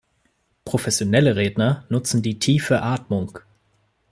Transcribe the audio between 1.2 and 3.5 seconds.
Redner nutzen die Tiefe Atmung.